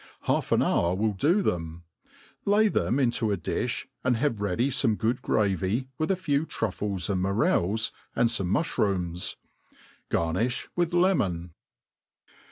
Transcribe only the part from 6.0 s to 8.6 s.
a few trufles and morels, and fome